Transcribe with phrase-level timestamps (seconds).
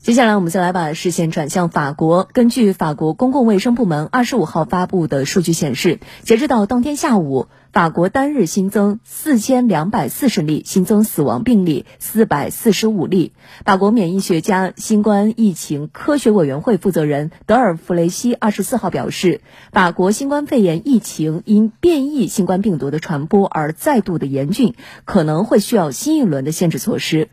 [0.00, 2.28] 接下来，我们再来把视线转向法国。
[2.32, 13.32] 根据法国公共卫生部门二十五号发布的数据显示，截止到当天下午，法国单日新增四千两百四十例新增死亡病例四百四十五例。
[13.64, 19.40] 法国免疫学家、新冠疫情科学委员会负责人德尔弗雷西二十四号表示，
[19.72, 24.74] 法国新冠肺炎疫情因变异新冠病毒的传播而再度的严峻，
[25.04, 27.30] 可能会需要新一轮的限制措施。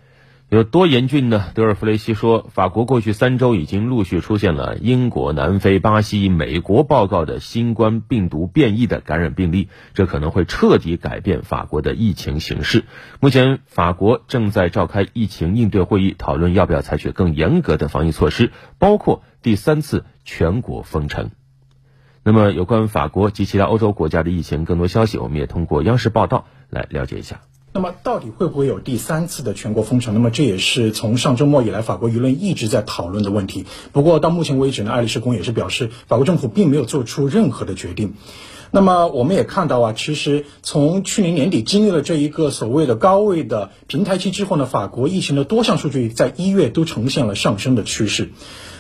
[0.48, 1.46] 有多严峻呢？
[1.56, 12.86] 德尔弗雷西说，法国过去三周已经陆续出现了英国、南非、巴西、美国报告的新冠病毒变异的感染病例，这可能会彻底改变法国的疫情形势。
[13.20, 21.32] 目前，法国正在召开疫情应对会议，讨论要不要采取更严格的防疫措施，包括第三次全国封城。
[22.24, 27.42] 那么，有关法国及其他欧洲国家的疫情更多消息，我们也通过央视报道来了解一下。
[27.76, 30.14] 那么到底会不会有第三次的全国封城？
[30.14, 33.66] 那么这也是从上周末以来法国舆论一直在讨论的问题。
[33.92, 38.14] 不过到目前为止呢，爱丽舍宫也是表示，法国政府并没有做出任何的决定。
[38.72, 48.30] 那么我们也看到啊，其实从去年年底经历了这一个所谓的高位的平台期之后呢，法国疫情的多项数据在一月都呈现了上升的趋势。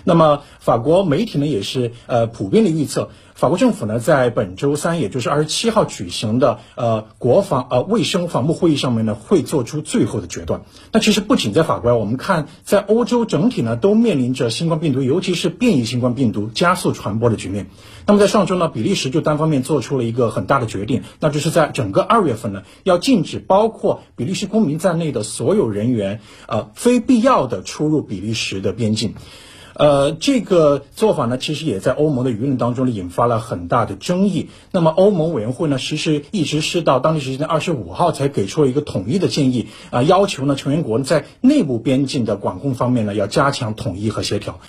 [0.05, 10.61] 那么法国媒体呢也是呃普遍的预测，法国政府呢在本周三，也就是二十七号举行的呃国防呃卫生防务会议上面呢会做出最后的决断。
[10.93, 17.67] 那其实不仅在法国，我们看在欧洲整体呢都面临着新冠病毒，尤其是变异新冠病毒加速传播的局面。
[18.07, 29.15] 那么在上周呢，比利时就单方面做出了一个很大的决定，那就是在整个二月份呢要禁止包括比利时公民在内的所有人员呃非必要的出入比利时的边境。
[29.75, 34.49] 呃，这个做法呢，其实也在欧盟的舆论当中呢引发了很大的争议。
[34.71, 44.59] 那么欧盟委员会呢，其实一直是到当地时间的二十五号才给出了一个统一的建议啊，要求呢成员国在内部边境的管控方面呢要加强统一和协调。